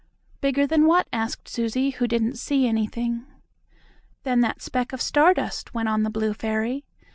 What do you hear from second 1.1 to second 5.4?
asked Susie, who didn't see anything. "Than that speck of star